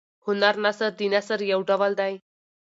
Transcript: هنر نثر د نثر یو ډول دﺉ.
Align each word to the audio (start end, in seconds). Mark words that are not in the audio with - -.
هنر 0.25 0.55
نثر 0.65 0.91
د 0.99 1.01
نثر 1.13 1.39
یو 1.51 1.59
ډول 1.69 1.91
دﺉ. 1.99 2.15